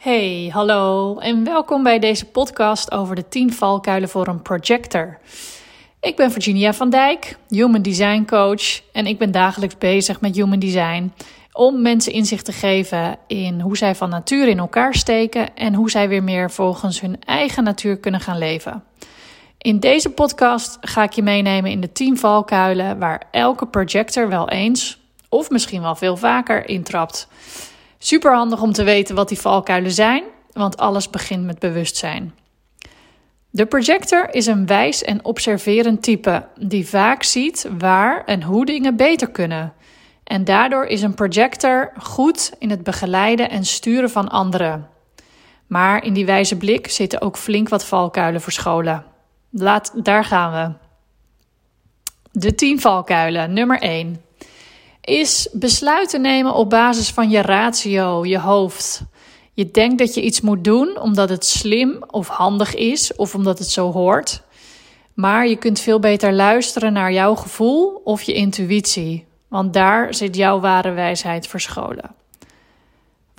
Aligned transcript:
Hey, 0.00 0.50
hallo 0.52 1.18
en 1.18 1.44
welkom 1.44 1.82
bij 1.82 1.98
deze 1.98 2.24
podcast 2.24 2.92
over 2.92 3.14
de 3.14 3.28
10 3.28 3.52
valkuilen 3.52 4.08
voor 4.08 4.26
een 4.28 4.42
projector. 4.42 5.18
Ik 6.00 6.16
ben 6.16 6.30
Virginia 6.30 6.72
van 6.74 6.90
Dijk, 6.90 7.36
Human 7.48 7.82
Design 7.82 8.24
Coach 8.24 8.80
en 8.92 9.06
ik 9.06 9.18
ben 9.18 9.30
dagelijks 9.30 9.78
bezig 9.78 10.20
met 10.20 10.36
Human 10.36 10.58
Design 10.58 11.12
om 11.52 11.82
mensen 11.82 12.12
inzicht 12.12 12.44
te 12.44 12.52
geven 12.52 13.18
in 13.26 13.60
hoe 13.60 13.76
zij 13.76 13.94
van 13.94 14.08
natuur 14.08 14.48
in 14.48 14.58
elkaar 14.58 14.94
steken 14.94 15.56
en 15.56 15.74
hoe 15.74 15.90
zij 15.90 16.08
weer 16.08 16.22
meer 16.22 16.50
volgens 16.50 17.00
hun 17.00 17.22
eigen 17.24 17.64
natuur 17.64 17.96
kunnen 17.96 18.20
gaan 18.20 18.38
leven. 18.38 18.84
In 19.58 19.80
deze 19.80 20.10
podcast 20.10 20.78
ga 20.80 21.02
ik 21.02 21.12
je 21.12 21.22
meenemen 21.22 21.70
in 21.70 21.80
de 21.80 21.92
10 21.92 22.18
valkuilen 22.18 22.98
waar 22.98 23.22
elke 23.30 23.66
projector 23.66 24.28
wel 24.28 24.48
eens 24.48 24.98
of 25.28 25.50
misschien 25.50 25.82
wel 25.82 25.96
veel 25.96 26.16
vaker 26.16 26.68
intrapt. 26.68 27.28
Super 28.02 28.34
handig 28.34 28.62
om 28.62 28.72
te 28.72 28.82
weten 28.82 29.14
wat 29.14 29.28
die 29.28 29.38
valkuilen 29.38 29.92
zijn, 29.92 30.24
want 30.52 30.76
alles 30.76 31.10
begint 31.10 31.44
met 31.44 31.58
bewustzijn. 31.58 32.34
De 33.50 33.66
projector 33.66 34.34
is 34.34 34.46
een 34.46 34.66
wijs 34.66 35.02
en 35.02 35.24
observerend 35.24 36.02
type 36.02 36.46
die 36.58 36.88
vaak 36.88 37.22
ziet 37.22 37.70
waar 37.78 38.24
en 38.24 38.42
hoe 38.42 38.64
dingen 38.64 38.96
beter 38.96 39.30
kunnen. 39.30 39.72
En 40.24 40.44
daardoor 40.44 40.84
is 40.84 41.02
een 41.02 41.14
projector 41.14 41.92
goed 41.98 42.52
in 42.58 42.70
het 42.70 42.82
begeleiden 42.82 43.50
en 43.50 43.64
sturen 43.64 44.10
van 44.10 44.28
anderen. 44.28 44.88
Maar 45.66 46.04
in 46.04 46.12
die 46.12 46.26
wijze 46.26 46.56
blik 46.56 46.90
zitten 46.90 47.20
ook 47.20 47.36
flink 47.36 47.68
wat 47.68 47.84
valkuilen 47.84 48.40
verscholen. 48.40 49.04
Laat, 49.50 49.92
daar 50.04 50.24
gaan 50.24 50.52
we. 50.52 50.74
De 52.40 52.54
10 52.54 52.80
valkuilen. 52.80 53.52
Nummer 53.52 53.80
1 53.80 54.22
is 55.10 55.48
besluiten 55.52 56.20
nemen 56.20 56.54
op 56.54 56.70
basis 56.70 57.10
van 57.10 57.30
je 57.30 57.40
ratio, 57.40 58.24
je 58.24 58.38
hoofd. 58.38 59.02
Je 59.52 59.70
denkt 59.70 59.98
dat 59.98 60.14
je 60.14 60.22
iets 60.22 60.40
moet 60.40 60.64
doen 60.64 60.98
omdat 60.98 61.28
het 61.28 61.44
slim 61.44 62.04
of 62.06 62.28
handig 62.28 62.74
is 62.74 63.14
of 63.16 63.34
omdat 63.34 63.58
het 63.58 63.68
zo 63.68 63.92
hoort. 63.92 64.42
Maar 65.14 65.46
je 65.46 65.56
kunt 65.56 65.80
veel 65.80 66.00
beter 66.00 66.32
luisteren 66.32 66.92
naar 66.92 67.12
jouw 67.12 67.34
gevoel 67.34 68.00
of 68.04 68.22
je 68.22 68.32
intuïtie, 68.32 69.26
want 69.48 69.72
daar 69.72 70.14
zit 70.14 70.36
jouw 70.36 70.60
ware 70.60 70.90
wijsheid 70.90 71.46
verscholen. 71.46 72.14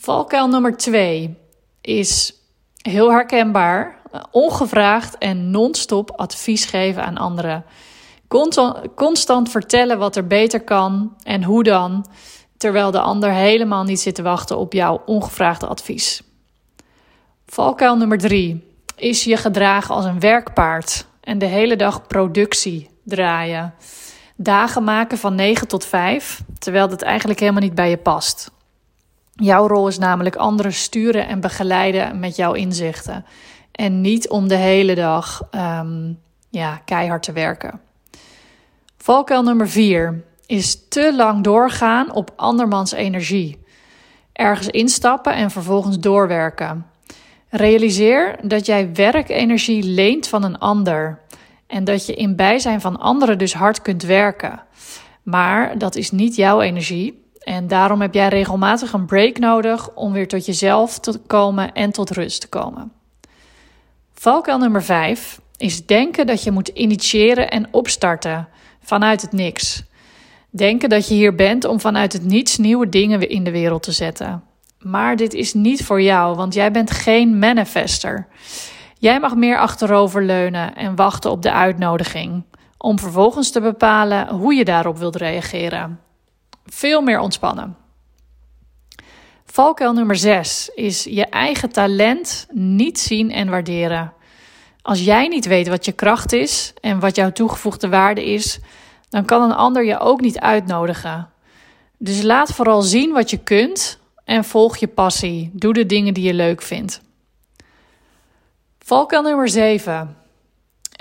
Valkuil 0.00 0.48
nummer 0.48 0.76
twee 0.76 1.36
is 1.80 2.34
heel 2.76 3.10
herkenbaar: 3.10 4.00
ongevraagd 4.30 5.18
en 5.18 5.50
non-stop 5.50 6.10
advies 6.10 6.64
geven 6.64 7.04
aan 7.04 7.16
anderen. 7.16 7.64
Constant, 8.94 9.50
vertellen 9.50 9.98
wat 9.98 10.16
er 10.16 10.26
beter 10.26 10.60
kan 10.60 11.16
en 11.22 11.44
hoe 11.44 11.62
dan, 11.62 12.06
terwijl 12.56 12.90
de 12.90 13.00
ander 13.00 13.30
helemaal 13.30 13.84
niet 13.84 14.00
zit 14.00 14.14
te 14.14 14.22
wachten 14.22 14.58
op 14.58 14.72
jouw 14.72 15.02
ongevraagde 15.06 15.66
advies. 15.66 16.22
Valkuil 17.46 17.96
nummer 17.96 18.18
drie 18.18 18.64
is 18.96 19.24
je 19.24 19.36
gedragen 19.36 19.94
als 19.94 20.04
een 20.04 20.20
werkpaard 20.20 21.06
en 21.20 21.38
de 21.38 21.46
hele 21.46 21.76
dag 21.76 22.06
productie 22.06 22.90
draaien. 23.04 23.74
Dagen 24.36 24.84
maken 24.84 25.18
van 25.18 25.34
9 25.34 25.68
tot 25.68 25.84
5, 25.84 26.42
terwijl 26.58 26.88
dat 26.88 27.02
eigenlijk 27.02 27.40
helemaal 27.40 27.62
niet 27.62 27.74
bij 27.74 27.90
je 27.90 27.96
past. 27.96 28.50
Jouw 29.32 29.66
rol 29.66 29.88
is 29.88 29.98
namelijk 29.98 30.36
anderen 30.36 30.72
sturen 30.72 31.28
en 31.28 31.40
begeleiden 31.40 32.18
met 32.18 32.36
jouw 32.36 32.52
inzichten. 32.52 33.24
En 33.72 34.00
niet 34.00 34.28
om 34.28 34.48
de 34.48 34.56
hele 34.56 34.94
dag 34.94 35.48
um, 35.54 36.20
ja, 36.50 36.80
keihard 36.84 37.22
te 37.22 37.32
werken. 37.32 37.80
Valkuil 39.08 39.42
nummer 39.42 39.68
4 39.68 40.24
is 40.46 40.88
te 40.88 41.14
lang 41.16 41.44
doorgaan 41.44 42.12
op 42.12 42.32
andermans 42.36 42.92
energie. 42.92 43.58
Ergens 44.32 44.68
instappen 44.68 45.34
en 45.34 45.50
vervolgens 45.50 45.98
doorwerken. 45.98 46.86
Realiseer 47.48 48.36
dat 48.42 48.66
jij 48.66 48.94
werkenergie 48.94 49.82
leent 49.82 50.28
van 50.28 50.44
een 50.44 50.58
ander 50.58 51.18
en 51.66 51.84
dat 51.84 52.06
je 52.06 52.14
in 52.14 52.36
bijzijn 52.36 52.80
van 52.80 52.98
anderen 52.98 53.38
dus 53.38 53.54
hard 53.54 53.82
kunt 53.82 54.02
werken. 54.02 54.62
Maar 55.22 55.78
dat 55.78 55.96
is 55.96 56.10
niet 56.10 56.36
jouw 56.36 56.60
energie 56.60 57.24
en 57.38 57.66
daarom 57.66 58.00
heb 58.00 58.14
jij 58.14 58.28
regelmatig 58.28 58.92
een 58.92 59.06
break 59.06 59.38
nodig 59.38 59.94
om 59.94 60.12
weer 60.12 60.28
tot 60.28 60.46
jezelf 60.46 60.98
te 60.98 61.20
komen 61.26 61.72
en 61.72 61.90
tot 61.90 62.10
rust 62.10 62.40
te 62.40 62.48
komen. 62.48 62.92
Valkuil 64.12 64.58
nummer 64.58 64.82
5 64.82 65.40
is 65.56 65.86
denken 65.86 66.26
dat 66.26 66.42
je 66.42 66.50
moet 66.50 66.68
initiëren 66.68 67.50
en 67.50 67.68
opstarten 67.70 68.48
vanuit 68.88 69.22
het 69.22 69.32
niks. 69.32 69.82
Denken 70.50 70.88
dat 70.88 71.08
je 71.08 71.14
hier 71.14 71.34
bent 71.34 71.64
om 71.64 71.80
vanuit 71.80 72.12
het 72.12 72.24
niets 72.24 72.56
nieuwe 72.56 72.88
dingen 72.88 73.28
in 73.28 73.44
de 73.44 73.50
wereld 73.50 73.82
te 73.82 73.92
zetten. 73.92 74.42
Maar 74.78 75.16
dit 75.16 75.34
is 75.34 75.54
niet 75.54 75.84
voor 75.84 76.02
jou, 76.02 76.36
want 76.36 76.54
jij 76.54 76.70
bent 76.70 76.90
geen 76.90 77.38
manifester. 77.38 78.26
Jij 78.98 79.20
mag 79.20 79.34
meer 79.34 79.58
achteroverleunen 79.58 80.74
en 80.74 80.96
wachten 80.96 81.30
op 81.30 81.42
de 81.42 81.52
uitnodiging, 81.52 82.44
om 82.78 82.98
vervolgens 82.98 83.50
te 83.50 83.60
bepalen 83.60 84.28
hoe 84.28 84.54
je 84.54 84.64
daarop 84.64 84.98
wilt 84.98 85.16
reageren. 85.16 86.00
Veel 86.64 87.00
meer 87.00 87.18
ontspannen. 87.18 87.76
Valkuil 89.44 89.92
nummer 89.92 90.16
6 90.16 90.70
is 90.74 91.04
je 91.04 91.26
eigen 91.26 91.72
talent 91.72 92.46
niet 92.50 92.98
zien 92.98 93.30
en 93.30 93.48
waarderen. 93.48 94.12
Als 94.88 95.04
jij 95.04 95.28
niet 95.28 95.46
weet 95.46 95.68
wat 95.68 95.84
je 95.84 95.92
kracht 95.92 96.32
is 96.32 96.72
en 96.80 97.00
wat 97.00 97.16
jouw 97.16 97.32
toegevoegde 97.32 97.88
waarde 97.88 98.24
is, 98.24 98.58
dan 99.08 99.24
kan 99.24 99.42
een 99.42 99.56
ander 99.56 99.84
je 99.84 99.98
ook 99.98 100.20
niet 100.20 100.38
uitnodigen. 100.38 101.28
Dus 101.98 102.22
laat 102.22 102.52
vooral 102.52 102.82
zien 102.82 103.12
wat 103.12 103.30
je 103.30 103.36
kunt 103.36 103.98
en 104.24 104.44
volg 104.44 104.76
je 104.76 104.86
passie. 104.86 105.50
Doe 105.52 105.72
de 105.72 105.86
dingen 105.86 106.14
die 106.14 106.24
je 106.24 106.34
leuk 106.34 106.62
vindt. 106.62 107.00
Valkuil 108.78 109.22
nummer 109.22 109.48
7 109.48 110.16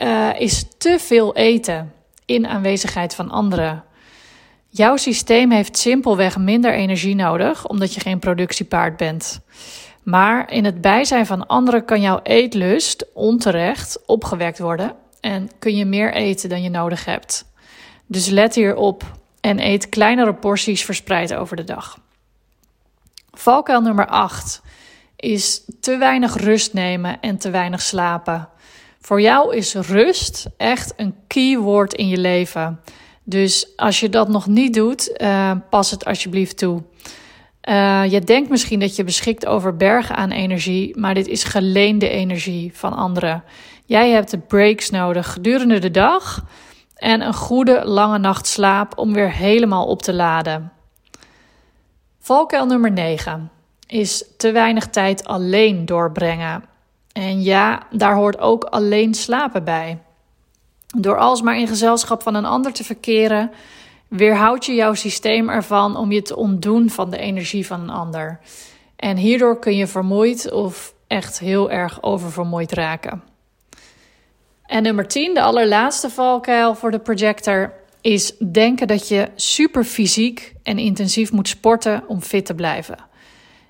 uh, 0.00 0.28
eh, 0.28 0.40
is 0.40 0.64
te 0.78 0.98
veel 1.00 1.34
eten 1.34 1.92
in 2.24 2.46
aanwezigheid 2.46 3.14
van 3.14 3.30
anderen. 3.30 3.84
Jouw 4.68 4.96
systeem 4.96 5.50
heeft 5.50 5.78
simpelweg 5.78 6.38
minder 6.38 6.74
energie 6.74 7.14
nodig 7.14 7.66
omdat 7.66 7.94
je 7.94 8.00
geen 8.00 8.18
productiepaard 8.18 8.96
bent. 8.96 9.40
Maar 10.06 10.52
in 10.52 10.64
het 10.64 10.80
bijzijn 10.80 11.26
van 11.26 11.46
anderen 11.46 11.84
kan 11.84 12.00
jouw 12.00 12.20
eetlust 12.22 13.06
onterecht 13.12 13.98
opgewekt 14.04 14.58
worden 14.58 14.94
en 15.20 15.50
kun 15.58 15.76
je 15.76 15.84
meer 15.84 16.12
eten 16.12 16.48
dan 16.48 16.62
je 16.62 16.70
nodig 16.70 17.04
hebt. 17.04 17.44
Dus 18.06 18.26
let 18.26 18.54
hierop 18.54 19.04
en 19.40 19.60
eet 19.60 19.88
kleinere 19.88 20.34
porties 20.34 20.84
verspreid 20.84 21.34
over 21.34 21.56
de 21.56 21.64
dag. 21.64 21.98
Valkuil 23.30 23.80
nummer 23.80 24.06
8 24.06 24.62
is 25.16 25.62
te 25.80 25.96
weinig 25.96 26.36
rust 26.36 26.72
nemen 26.72 27.20
en 27.20 27.38
te 27.38 27.50
weinig 27.50 27.82
slapen. 27.82 28.48
Voor 29.00 29.20
jou 29.20 29.56
is 29.56 29.74
rust 29.74 30.46
echt 30.56 30.92
een 30.96 31.14
keyword 31.26 31.94
in 31.94 32.08
je 32.08 32.18
leven. 32.18 32.80
Dus 33.22 33.76
als 33.76 34.00
je 34.00 34.08
dat 34.08 34.28
nog 34.28 34.46
niet 34.46 34.74
doet, 34.74 35.10
uh, 35.16 35.52
pas 35.70 35.90
het 35.90 36.04
alsjeblieft 36.04 36.58
toe. 36.58 36.82
Uh, 37.68 38.10
je 38.10 38.20
denkt 38.20 38.50
misschien 38.50 38.80
dat 38.80 38.96
je 38.96 39.04
beschikt 39.04 39.46
over 39.46 39.76
bergen 39.76 40.16
aan 40.16 40.30
energie, 40.30 40.98
maar 40.98 41.14
dit 41.14 41.26
is 41.26 41.44
geleende 41.44 42.08
energie 42.08 42.70
van 42.74 42.92
anderen. 42.92 43.44
Jij 43.84 44.10
hebt 44.10 44.30
de 44.30 44.38
breaks 44.38 44.90
nodig 44.90 45.32
gedurende 45.32 45.78
de 45.78 45.90
dag 45.90 46.44
en 46.94 47.20
een 47.20 47.34
goede 47.34 47.84
lange 47.84 48.18
nacht 48.18 48.46
slaap 48.46 48.98
om 48.98 49.12
weer 49.12 49.32
helemaal 49.32 49.86
op 49.86 50.02
te 50.02 50.14
laden. 50.14 50.72
Valkuil 52.18 52.66
nummer 52.66 52.92
9 52.92 53.50
is 53.86 54.24
te 54.36 54.52
weinig 54.52 54.86
tijd 54.86 55.26
alleen 55.26 55.86
doorbrengen. 55.86 56.64
En 57.12 57.42
ja, 57.42 57.82
daar 57.90 58.14
hoort 58.14 58.38
ook 58.38 58.64
alleen 58.64 59.14
slapen 59.14 59.64
bij. 59.64 59.98
Door 60.86 61.18
alsmaar 61.18 61.58
in 61.58 61.68
gezelschap 61.68 62.22
van 62.22 62.34
een 62.34 62.44
ander 62.44 62.72
te 62.72 62.84
verkeren, 62.84 63.50
weerhoud 64.08 64.64
je 64.64 64.74
jouw 64.74 64.94
systeem 64.94 65.48
ervan 65.48 65.96
om 65.96 66.12
je 66.12 66.22
te 66.22 66.36
ontdoen 66.36 66.90
van 66.90 67.10
de 67.10 67.18
energie 67.18 67.66
van 67.66 67.80
een 67.80 67.90
ander. 67.90 68.40
En 68.96 69.16
hierdoor 69.16 69.58
kun 69.58 69.76
je 69.76 69.86
vermoeid 69.86 70.52
of 70.52 70.94
echt 71.06 71.38
heel 71.38 71.70
erg 71.70 72.02
oververmoeid 72.02 72.72
raken. 72.72 73.22
En 74.66 74.82
nummer 74.82 75.08
10, 75.08 75.34
de 75.34 75.42
allerlaatste 75.42 76.10
valkuil 76.10 76.74
voor 76.74 76.90
de 76.90 76.98
projector, 76.98 77.72
is 78.00 78.36
denken 78.52 78.86
dat 78.86 79.08
je 79.08 79.28
super 79.34 79.84
fysiek 79.84 80.54
en 80.62 80.78
intensief 80.78 81.32
moet 81.32 81.48
sporten 81.48 82.04
om 82.06 82.20
fit 82.20 82.46
te 82.46 82.54
blijven. 82.54 82.96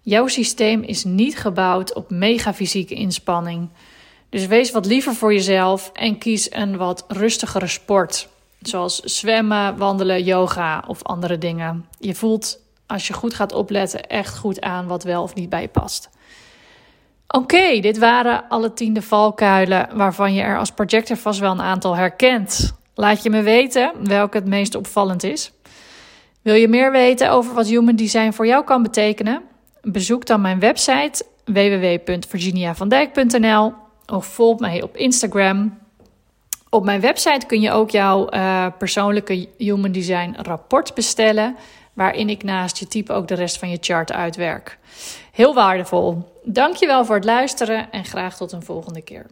Jouw 0.00 0.26
systeem 0.26 0.82
is 0.82 1.04
niet 1.04 1.38
gebouwd 1.38 1.94
op 1.94 2.10
mega 2.10 2.54
fysieke 2.54 2.94
inspanning. 2.94 3.68
Dus 4.28 4.46
wees 4.46 4.70
wat 4.70 4.86
liever 4.86 5.14
voor 5.14 5.32
jezelf 5.32 5.90
en 5.94 6.18
kies 6.18 6.54
een 6.54 6.76
wat 6.76 7.04
rustigere 7.08 7.66
sport. 7.66 8.28
Zoals 8.62 9.00
zwemmen, 9.00 9.76
wandelen, 9.76 10.22
yoga 10.22 10.84
of 10.86 11.02
andere 11.02 11.38
dingen. 11.38 11.86
Je 11.98 12.14
voelt 12.14 12.58
als 12.86 13.06
je 13.06 13.12
goed 13.12 13.34
gaat 13.34 13.52
opletten 13.52 14.06
echt 14.06 14.38
goed 14.38 14.60
aan 14.60 14.86
wat 14.86 15.04
wel 15.04 15.22
of 15.22 15.34
niet 15.34 15.48
bij 15.48 15.60
je 15.60 15.68
past. 15.68 16.10
Oké, 17.28 17.80
dit 17.80 17.98
waren 17.98 18.48
alle 18.48 18.72
tiende 18.72 19.02
valkuilen 19.02 19.88
waarvan 19.94 20.34
je 20.34 20.42
er 20.42 20.58
als 20.58 20.70
projector 20.70 21.16
vast 21.16 21.40
wel 21.40 21.50
een 21.50 21.60
aantal 21.60 21.96
herkent. 21.96 22.74
Laat 22.94 23.22
je 23.22 23.30
me 23.30 23.42
weten 23.42 23.92
welke 24.02 24.36
het 24.36 24.46
meest 24.46 24.74
opvallend 24.74 25.22
is. 25.22 25.52
Wil 26.42 26.54
je 26.54 26.68
meer 26.68 26.92
weten 26.92 27.30
over 27.30 27.54
wat 27.54 27.66
Human 27.66 27.96
Design 27.96 28.30
voor 28.30 28.46
jou 28.46 28.64
kan 28.64 28.82
betekenen? 28.82 29.42
Bezoek 29.80 30.26
dan 30.26 30.40
mijn 30.40 30.58
website 30.58 31.24
www.virginiavandijk.nl 31.44 33.72
of 34.06 34.26
volg 34.26 34.58
mij 34.58 34.82
op 34.82 34.96
Instagram. 34.96 35.81
Op 36.74 36.84
mijn 36.84 37.00
website 37.00 37.46
kun 37.46 37.60
je 37.60 37.70
ook 37.70 37.90
jouw 37.90 38.32
uh, 38.32 38.66
persoonlijke 38.78 39.48
Human 39.58 39.92
Design 39.92 40.34
rapport 40.42 40.94
bestellen, 40.94 41.56
waarin 41.92 42.28
ik 42.28 42.42
naast 42.42 42.76
je 42.76 42.86
type 42.86 43.12
ook 43.12 43.28
de 43.28 43.34
rest 43.34 43.58
van 43.58 43.70
je 43.70 43.78
chart 43.80 44.12
uitwerk. 44.12 44.78
Heel 45.32 45.54
waardevol. 45.54 46.32
Dankjewel 46.44 47.04
voor 47.04 47.14
het 47.14 47.24
luisteren 47.24 47.90
en 47.90 48.04
graag 48.04 48.36
tot 48.36 48.52
een 48.52 48.62
volgende 48.62 49.02
keer. 49.02 49.26